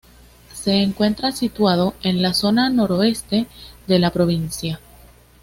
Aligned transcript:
Se 0.55 0.73
encuentra 0.81 1.31
situado 1.31 1.93
en 2.01 2.15
en 2.15 2.21
la 2.23 2.33
zona 2.33 2.71
noroeste 2.71 3.45
de 3.85 3.99
la 3.99 4.09
provincia. 4.09 4.79